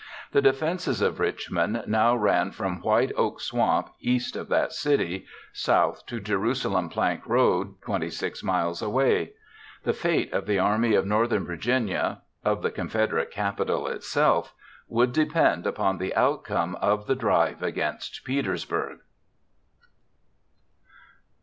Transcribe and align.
The 0.31 0.41
defenses 0.41 0.99
of 0.99 1.19
Richmond 1.19 1.83
now 1.85 2.15
ran 2.15 2.49
from 2.49 2.81
White 2.81 3.11
Oak 3.15 3.39
Swamp, 3.39 3.91
east 3.99 4.35
of 4.35 4.49
that 4.49 4.73
city, 4.73 5.27
south 5.53 6.07
to 6.07 6.19
Jerusalem 6.19 6.89
Plank 6.89 7.27
Road, 7.27 7.79
26 7.83 8.41
miles 8.41 8.81
away. 8.81 9.33
The 9.83 9.93
fate 9.93 10.33
of 10.33 10.47
the 10.47 10.57
Army 10.57 10.95
of 10.95 11.05
Northern 11.05 11.45
Virginia—of 11.45 12.63
the 12.63 12.71
Confederate 12.71 13.29
capital 13.29 13.85
itself—would 13.85 15.13
depend 15.13 15.67
upon 15.67 15.99
the 15.99 16.15
outcome 16.15 16.73
of 16.77 17.05
the 17.05 17.15
drive 17.15 17.61
against 17.61 18.21
Petersburg. 18.25 19.01